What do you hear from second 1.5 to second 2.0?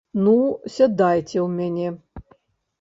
мяне.